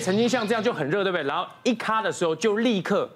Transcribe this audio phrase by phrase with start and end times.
[0.00, 1.24] 曾经像这样就很热，对不对？
[1.24, 3.08] 然后一卡的时候就立刻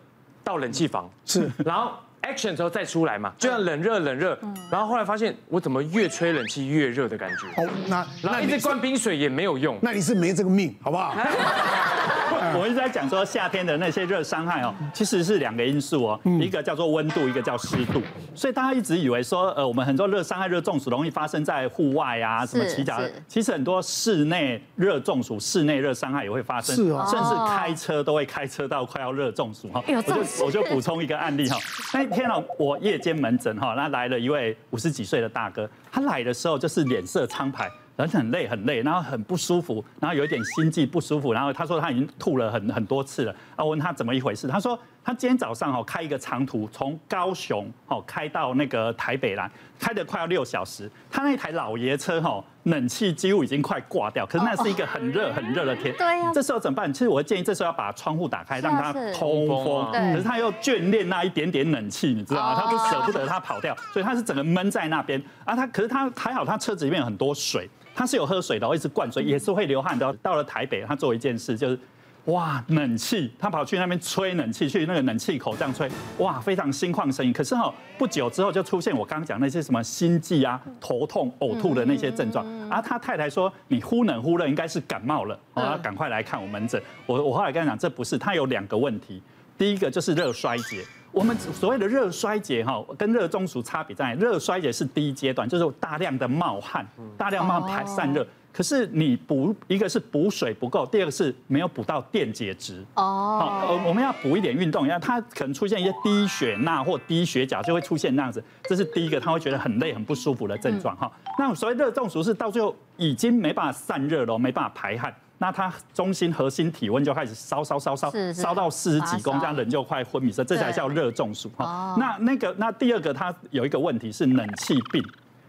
[0.44, 4.38] 到冷气房，是，然后 action 之后再出来嘛，就像冷热冷热，
[4.70, 7.62] 然后后来发现我怎么越吹冷气越热的感觉。
[7.62, 11.14] 哦，那然后一直灌冰水也没有用，那你是没这个命，好不好？
[12.58, 18.00] 我一直在讲说夏天的那些热伤害哦，其实是两个因素哦，一个叫做温度，一个叫湿度。
[18.34, 29.82] 所以大家一直以为说，呃，我们很多热伤害、热中暑容易发生在户外啊，什么骑脚，其实很多室内热中暑、室内热伤害也会发生，是啊，甚至开车都会开车到快要热中暑哈。
[29.86, 31.58] 我就我就补充一个案例哈，
[31.92, 37.70] 那一天呢，我夜间门诊哈，那来了一位五十几岁的大哥，他来的时候就是脸色苍白。
[37.96, 43.32] 人很累很累，然后很不舒服，然后有一点心悸不舒服，然后他说他已经吐了很很多次了。
[43.54, 49.48] 啊，我问他怎么一回事，他说他今天早上哦开一个长途，从高雄哦开到那个台北来，
[49.78, 50.90] 开的快要六小时。
[51.08, 55.94] 他那台老爷车哦，冷气几乎已经快挂掉，可是那是一个很热很热的天。
[55.96, 56.30] 对呀。
[56.34, 56.92] 这时候怎么办？
[56.92, 59.92] 其实我建议这时候要把窗户打开，让它通风。
[59.92, 62.62] 可是他又眷恋那一点点冷气，你知道吗？
[62.62, 65.22] 他就舍不得它跑掉，所以他是整个闷在那边。
[65.44, 67.68] 啊，他可是他还好，他车子里面有很多水。
[67.96, 70.12] 他是有喝水的，一直灌水，也是会流汗的。
[70.14, 71.78] 到了台北，他做一件事，就是
[72.26, 75.86] 哇，冷气，他跑去那边吹冷气，去那个冷气口这样吹，
[76.18, 77.32] 哇，非常心旷神怡。
[77.32, 82.46] 可是哈，不久之后就出现我刚刚讲那些什么心悸啊、头痛、呕吐的那些症状。
[82.70, 86.82] 而他太太说，你忽冷忽热，应该是感冒了，我要赶快来看我门诊。
[87.04, 89.22] 我我后来跟他讲，这不是，他有两个问题，
[89.58, 90.82] 第一个就是热衰竭。
[91.12, 96.84] 我们所谓的热衰竭哈，跟热中暑差别在热衰竭是第一阶段，就是大量的冒汗，
[97.18, 98.26] 大量冒汗排散热。
[98.56, 102.84] 可是你补一个是补水不够，第二个是没有补到电解质。
[102.94, 108.42] 哦，好，我们要补一点运动，因为它可能出现一些低血钠或低血钾，就会出现那样子。
[108.62, 111.10] 这是第一个，他会觉得很累、很不舒服的症状哈。
[111.36, 115.12] 那所谓热中暑是到最后已经没办法散热了，没办法排汗。
[115.38, 121.96] 那它中心核心体温就开始烧烧烧烧，烧到四十几公，这样人就快昏迷，这才叫热中暑哈。
[121.98, 125.02] 那那个那第二个，它有一个问题是冷气病。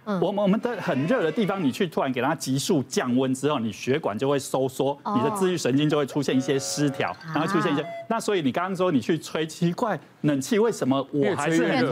[0.06, 7.86] 我们我们的很热的地方，你去突然给它急速降温之后，你血管就会收缩，你的自律神经就会出现一些失调，然后出现一些。
[8.08, 11.92] 那所以你刚刚说你去吹，奇怪，冷气为什么我还是很热？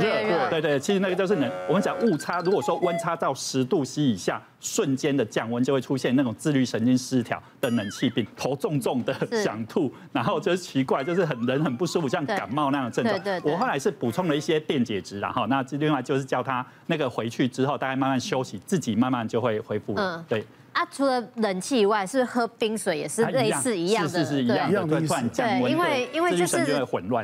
[0.50, 1.52] 对对，其实那个就是冷。
[1.68, 9.14] 我们讲误差，如果说温差到十度 C 以下，瞬间的降温就会出现那种自律神经失调的冷气病，头重重的
[9.44, 13.42] 想吐，然后就是奇怪，就是很人很不舒服，像感冒那样的症状。
[13.44, 20.24] 我后来是补充了一些电解质，然后那另外就是叫他那个回去之后，大概慢慢休息，自己慢慢就会恢复了。
[20.28, 20.46] 对。
[20.74, 24.10] 啊，除了冷气以外，是不是喝冰水也是类似一样的？
[24.10, 26.66] 是是是一样的，对，对，因为因为就是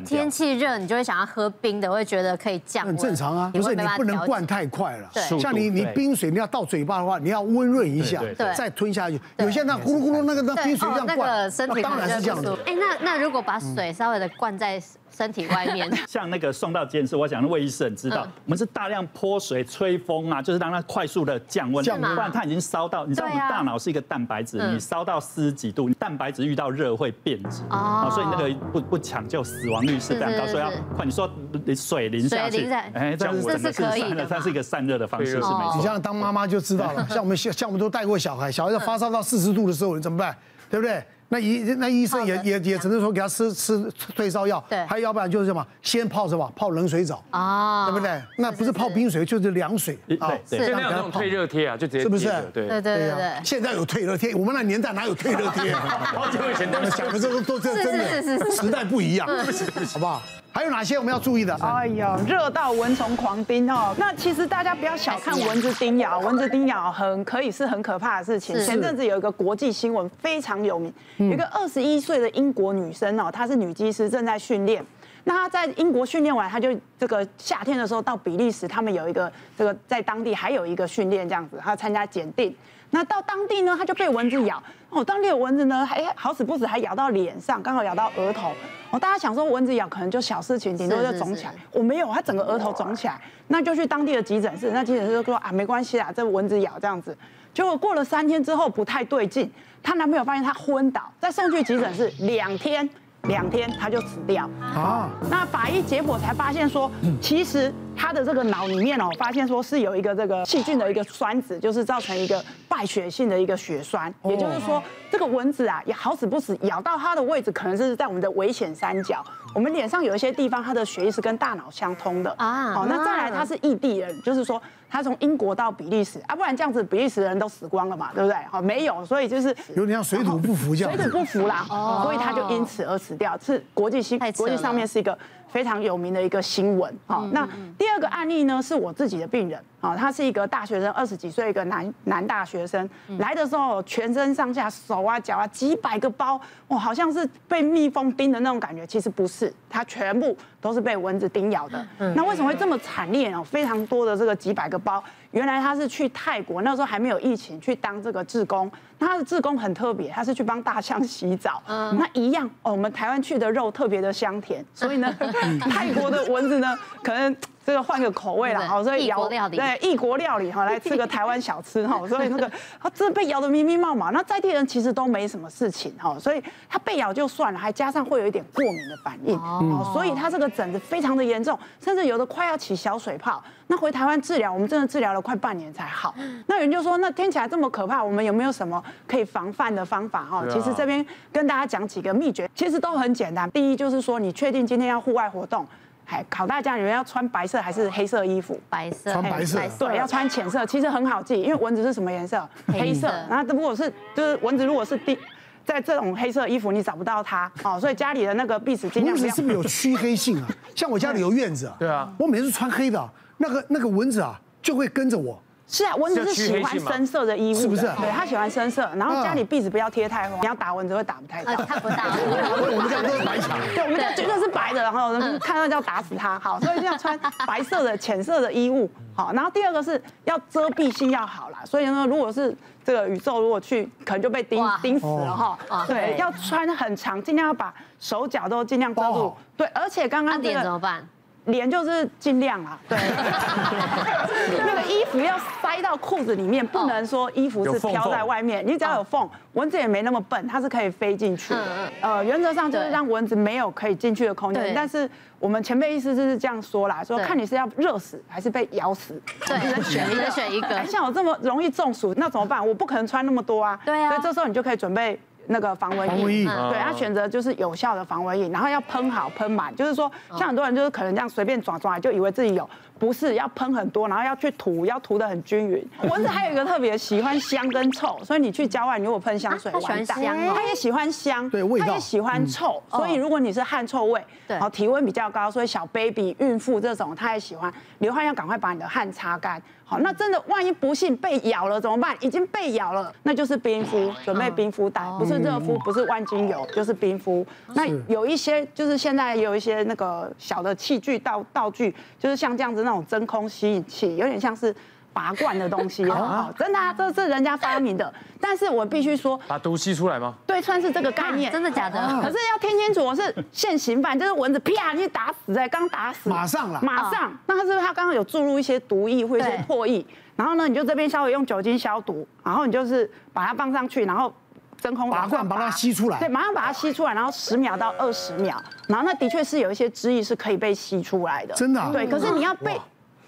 [0.05, 2.95] 天气热，你就会想要喝冰的，会觉得可以降温。
[2.95, 5.09] 很正常啊，不是你不能灌太快了。
[5.13, 8.21] 对，像你你冰水你要到嘴巴的话，你要温润一下，
[8.55, 9.19] 再吞下去。
[9.37, 12.55] 有些那咕噜咕噜那个那冰水这样灌，那当然是这样的。
[12.65, 14.81] 哎，那那如果把水稍微的灌在。
[15.11, 23.05] 身体外面， 像那个送到监视，我想那魏医师很知道，我们是大量泼水、吹风啊，就是让它快速的降温，不然它已经烧到。
[23.05, 31.05] 你知道，我们大脑是一个蛋白质，你烧到四十几度，蛋白质遇到热会变质啊，所以那个不不抢救，死亡率是非常高，所以要快。
[31.05, 31.29] 你说
[31.75, 35.73] 水淋下去，哎，这样子是可以的，它是一个散热的方式，是没错。
[35.77, 40.35] 你像当妈妈就知道了， 像我们像像我们都带过小孩，小孩子发烧到四十度的时候，你怎么办？
[40.69, 41.03] 对不对？
[41.31, 43.79] 那医那医生也也也只能说给他吃吃
[44.15, 48.21] 退烧药，对，还要不然就是什么，先泡什么泡冷水澡啊，对不对？
[48.37, 52.25] 那不是泡冰水就是凉水啊，对，现在有那种退热贴啊，就直接是不是？
[52.51, 52.67] 对。
[52.67, 55.71] 对对对，现在有退热贴，我们那年代哪有退热贴？
[55.75, 59.27] 好久以前他们想的这都都真的，时代不一样，
[59.93, 60.21] 好不好？
[60.51, 61.55] 还有哪些我们要注意的？
[61.61, 63.93] 哎呀，热到蚊虫狂叮哦！
[63.97, 68.59] 那其实大家不要小看蚊子叮咬，蚊子叮咬很可以是很可怕的事情。
[68.65, 74.83] 前阵子有一个国际新闻非常有名，有一个二十一岁的英国女生哦，她是女技师，正在训练。
[75.25, 82.55] 那他在英国训练完，他就这个夏天的时候到比利时，他们有一个这个在当地还有一个训练这样子，他参加检定。
[82.91, 88.51] 那到当地呢，他就被蚊子咬哦，当地有蚊子呢，还好死不死还咬到脸上，刚好咬到额头。
[88.89, 91.53] 哦，大家想说蚊子咬可能就小事情，顶多就肿起来。
[91.71, 94.71] 我没有，他整个额头肿起来，那就去当地的急诊室。
[94.71, 97.15] 那急诊室就说啊，没关系啦，这蚊子咬这样子。
[97.53, 99.51] 结果过了三天之后不太对劲，
[99.83, 102.89] 她男朋友发现她昏倒，再送去急诊室，两天
[103.23, 104.49] 两天他就死掉。
[104.61, 106.89] 啊，那法医结果才发现说，
[107.21, 114.81] 其实他的这个脑里面哦，发现说是有一个这个细菌的一个栓子，就是造成一个败血性的一个血栓，也就是说
[115.11, 119.23] 这个蚊子啊，也好死不死咬到它的位置，可能是在我们的危险三角。
[119.53, 122.71] 我们脸上有一些地方，它的血液是跟大脑相通的啊。
[122.71, 128.35] 好，那再来，他是异地人，就是说他从英国到比利时啊，不然这样子比利时人都死光了嘛，对不对？
[128.49, 135.17] 好，没有，所以就是有点像水土不服这样，水土不服啦，哦所以他就因此而死掉，是国际新国际上面是一个
[135.49, 136.93] 非常有名的一个新闻。
[137.05, 137.47] 好，那
[137.77, 139.59] 第二个案例呢，是我自己的病人。
[139.79, 146.37] 啊，他是一个大学生，二十几岁一个男男大学生，来的时候全身上下手啊脚啊几百个包，
[146.67, 151.87] 哇，好像是被蜜蜂叮的那种感觉，其实不是，他全部都是被蚊子叮咬的。
[152.13, 153.41] 那为什么会这么惨烈哦？
[153.41, 158.71] 非常多的这个几百个包，原来他是去泰国，那时候还没有疫情，去当这个志工。
[158.97, 161.61] 那他的志工很特别，他是去帮大象洗澡。
[161.67, 165.13] 嗯那一样哦，我们台湾去的肉特别的香甜，所以呢，
[165.69, 167.35] 泰国的蚊子呢，可能。
[167.65, 172.51] 这个换个口味了好，所以咬对异国料理哈，来吃个台湾小吃哈， 所以那个
[172.81, 183.43] 他真被咬的密密麻麻，那在地人其实都没什么事情哈，所以他被咬就算了，还加上会有一点过敏的反应哦，所以他这个疹子非常的严重，甚至有的快要起小水泡。
[183.67, 186.13] 那回台湾治疗，我们真的治疗了快半年才好。
[186.47, 190.43] 那有人就说，那听起来这么可怕，我们有没有什么可以防范的方法哈？
[190.49, 193.49] 其实这边跟大家讲几个秘诀，其实都很简单。
[193.51, 195.65] 第一就是说，你确定今天要户外活动。
[196.11, 198.59] 还考大家，你们要穿白色还是黑色衣服？
[198.67, 199.59] 白色，穿白色。
[199.77, 202.49] 对，要穿浅色，其实很好记，因为蚊子是什么颜色？
[202.65, 203.07] 黑色。
[203.29, 205.15] 然后如果是就是蚊子，如果是第
[205.63, 207.79] 在这种黑色衣服，你找不到它哦。
[207.79, 209.15] 所以家里的那个壁纸尽量。
[209.15, 210.47] 蚊子是不是有 驱黑性啊？
[210.73, 211.75] 像我家里有院子啊。
[211.77, 212.11] 对啊。
[212.17, 213.07] 我每次穿黑的，
[213.37, 215.41] 那个那个蚊子啊就会跟着我。
[215.71, 217.83] 是啊，蚊子是喜欢深色的衣物，是不是？
[217.83, 218.89] 对，它喜欢深色。
[218.95, 221.55] 然后家里壁纸不要贴太红，你要打蚊子会打不太到。
[221.57, 221.95] 看不到。
[222.73, 223.55] 我们家都是白墙。
[223.75, 226.39] 对，我们家绝对是白的，然后看到就要打死它。
[226.39, 227.15] 好，所以要穿
[227.45, 228.89] 白色的浅色的衣物。
[229.13, 231.59] 好，然后第二个是要遮蔽性要好啦。
[231.63, 235.85] 所以呢，如果是这个宇宙如果去，可能就被叮叮死了哈。
[235.85, 239.37] 对，要穿很长，尽量要把手脚都尽量遮住。
[239.55, 241.07] 对，而且刚刚这个脸怎么办？
[241.45, 242.97] 脸就是尽量啊，对，
[244.65, 248.65] 那个衣服要塞到裤子里面，不能说衣服是飘在外面。
[248.65, 251.53] 你只要有缝，蚊子也没那么笨，它是可以飞进去。
[252.01, 254.73] 呃，原则上就是让蚊子没有可以进去的空间。
[254.75, 255.09] 但是
[255.39, 260.85] 我们前辈意思就是这样说啦，说看你是要热死还是被咬死，对，你能选，你能选一个。
[260.85, 262.65] 像我这么容易中暑，那怎么办？
[262.65, 263.79] 我不可能穿那么多啊。
[263.83, 264.09] 对啊。
[264.09, 265.19] 所以这时候你就可以准备。
[265.51, 272.69] 那个防蚊液，对，他选择就是有效的防蚊液，然后要喷好喷满，就是说，像很多人就是可能这样随便抓抓，就以为自己有，
[272.99, 275.83] 不是要喷很多，然后要去涂，要涂的很均匀。
[276.09, 280.19] 蚊子还有一个特别喜欢香跟臭，所以你去郊外，你如果喷香水，完蛋，
[280.53, 289.61] 它也喜欢香，对，味道，它也喜欢臭，所以如果你是汗臭味，对，好，体温比较高，所以小 baby、孕妇这种，它也喜欢流汗，要赶快把你的汗擦干。
[289.85, 292.15] 好，那真的万一不幸被咬了怎么办？
[292.19, 297.43] 已经被咬了，那就是冰敷，准备冰敷袋，不是热敷，不是万金油，就是冰敷。
[297.73, 304.75] 那有一些就是现在有一些那个小的器具道道具，就是像这样子那种真空吸引器，有点像是。
[305.11, 308.13] 拔罐的东西哦，真的啊，这是人家发明的。
[308.39, 310.35] 但是我必须说，把毒吸出来吗？
[310.45, 311.51] 对，算是这个概念。
[311.51, 311.99] 真的假的？
[312.21, 317.33] 可是要听清楚，我是现行犯，就是蚊子啪，你打死在刚打死，马上了，马上。
[317.47, 320.05] 那他是不是他刚刚有注入一些毒液或者是唾液？
[320.35, 324.31] 然后呢，你就这边稍微用酒精消毒，然后你就是把它放上去，然后
[324.81, 326.19] 真空拔罐把它吸出来。
[326.19, 331.53] 对，马上把它吸出来，然后十秒到二十秒，然后那的确是有一些汁液是可以被吸出来的。
[331.53, 331.81] 真的？
[331.91, 332.07] 对。
[332.07, 332.79] 可是你要被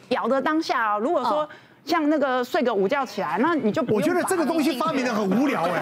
[0.09, 1.47] 咬的当下啊，如果说。
[1.83, 3.81] 像那个睡个午觉起来，那你就。
[3.89, 5.81] 我觉得这个东西发明的很无聊 哎，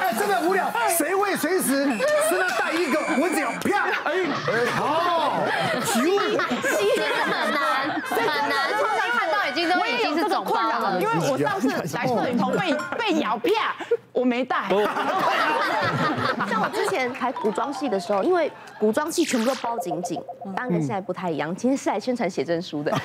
[0.00, 3.90] 哎，真的无聊，谁会随时身上带一个蚊子咬啪？
[4.04, 4.24] 哎，
[4.74, 5.42] 好，
[5.84, 13.50] 吸吸很难，很难，现在看到已经都已经是肿包了，因为我上次来摄影棚被 被咬啪。
[14.12, 14.68] 我没带。
[16.48, 20.22] 像我之前拍古装戏的时候，因为古装戏全部都包紧紧，
[20.54, 21.54] 当然跟现在不太一样。
[21.56, 22.92] 今天是来宣传写真书的。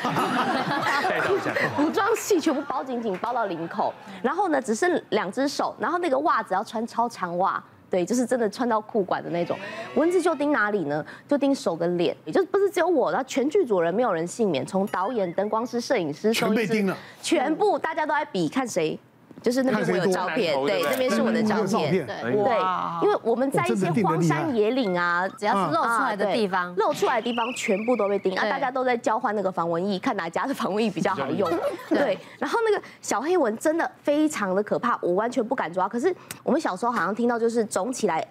[1.76, 9.58] 古装戏全部包紧紧，包到领口，然后呢，只剩两只手，然后那个袜子要穿超长袜，对，就是真的穿到裤管的那种。
[9.96, 11.06] 蚊子就叮哪里呢？
[11.28, 19.00] 就叮手跟脸，也就不是只有我，然后全剧组人没有人幸免，从导演、灯光师、摄影师、全被叮了，全部大家都在比看谁。
[19.48, 22.58] 就是那边我有照片，对，那边是我的照片，对，对，
[23.02, 31.50] 因为我们在一些荒山野岭啊，只要是露出来的地方，露出来的地方全部都被盯啊，大家都在交换那个防蚊液，看哪家的防蚊液比较好用，
[31.88, 36.14] 对，然后那个小黑蚊真的非常的可怕，我完全不敢抓，可是
[36.44, 38.22] 我们小时候好像听到就是肿起来，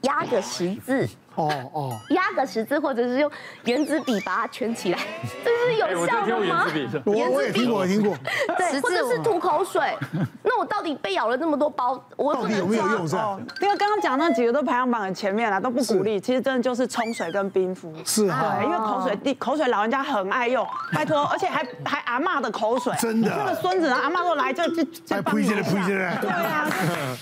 [0.00, 3.30] 压个十字哦哦，压个十字，或者是用
[3.64, 4.98] 原子笔把它圈起来，
[5.44, 6.66] 这是有效的吗？
[7.04, 8.16] 我我也听过，我听过。
[8.56, 9.82] 对，或者是吐口水。
[10.44, 13.08] 那我到底被咬了那么多包，我到底有没有用？
[13.08, 13.38] 是吧？
[13.60, 16.20] 因为刚刚讲那几个都排行榜很前面了，都不鼓励。
[16.20, 17.92] 其实真的就是冲水跟冰敷。
[18.04, 18.56] 是啊。
[18.58, 22.92] 对，因为口水滴口水老人家很爱用，拜托， 而且还还阿嬷的口水。
[22.98, 23.30] 真的。
[23.34, 25.48] 那个孙子阿嬷都来就就就帮你。
[25.48, 26.68] 对啊，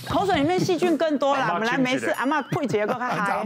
[0.09, 1.47] 口水里面细菌更多了。
[1.59, 3.45] 本来没事，阿嬷配几个还还。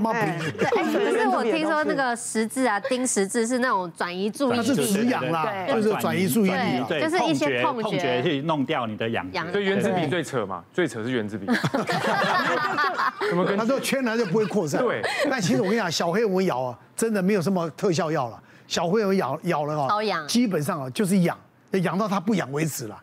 [0.58, 9.26] 对，哎， 可是我听说那个十字啊，钉十字是那种转移注意力，是止痒啦，就是转移注意力，对，就是一些痛觉去弄掉你的痒。
[9.50, 11.46] 所以原子笔最扯嘛，最扯是原子笔。
[13.28, 14.80] 怎么跟他说圈了就不会扩散？
[14.82, 15.02] 对。
[15.30, 18.40] 但其实我跟你讲，小黑蚊咬啊，真的没有什么特效药了。
[18.66, 19.88] 小黑蚊咬咬了啊，
[20.26, 21.36] 基本上啊就是痒。
[21.80, 23.00] 养到它不痒为止了，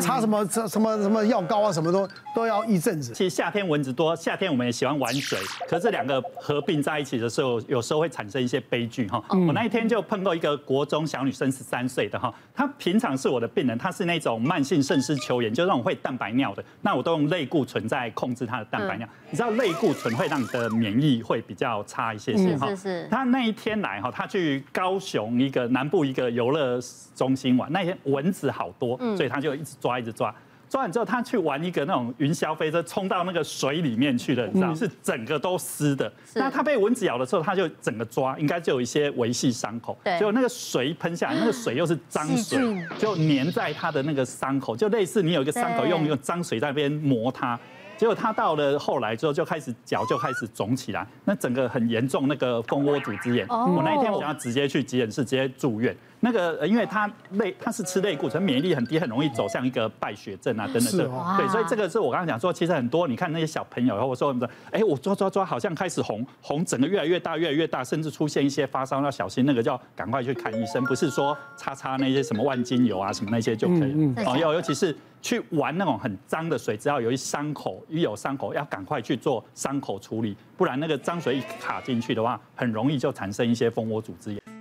[0.00, 3.12] 擦什么什什么什么药膏啊，什么都都要一阵子。
[3.12, 9.22] 其实夏天蚊子多，夏天我们也喜欢玩水，可是这两个合并在一起的时候，有时候会产生一些悲剧哈。
[9.30, 19.08] 我那一天就碰到一个国中小女生，十三岁的哈，她平常是我的病人，她是那种慢性肾丝球炎，就那种会蛋白尿的，那我都用类固醇在控制她的蛋白尿。
[19.30, 22.68] 你知道类固醇会让你的免疫会比较差一些些哈。
[22.68, 23.08] 是是。
[23.10, 26.78] 她那一天来哈，她去高雄一个南部一个游乐
[27.14, 27.96] 中心玩，那天。
[28.10, 30.34] 蚊子好多，所以他就一直抓，一直抓。
[30.68, 36.12] 抓完之后，他去玩一个那种云霄飞车，冲到那个水里面去了，你知道，是整个都湿的。
[36.34, 39.98] 那他被蚊子咬的时候，他就整个抓，应该就有一些微细伤口。
[40.04, 40.16] 对。
[40.16, 47.58] 结果那个水喷下来， 那个水又是脏水，就粘在他的那个伤口，就类似你有一个伤口，用用脏水在那边磨它。
[47.98, 53.46] 结果他到了后来之后，就开始脚就开始肿起来，那整个很严重，那个蜂窝组织炎。
[53.48, 55.94] 我那一天我想要直接去急诊室，直接住院。
[56.20, 61.36] 那个，因为它类它是吃类固醇，免疫力很低，很容易走向一个败血症啊，等等等。
[61.38, 74.22] 对，所以这个是我刚刚讲说，其实很多你看那些小朋友，然后我说什么，哎，我抓抓抓，好像开始红红，整个越来越大，越来越大，甚至出现一些发烧，要小心，那个叫赶快去看医生，不是说擦擦那些什么万金油啊什么那些就可以了。
[74.26, 84.39] 哦，尤尤其是去玩那种很脏的水，只要有一伤口，一有伤口要赶快去做伤口处理，不然那个脏水一卡进去的话，很容易就产生一些蜂窝组织炎。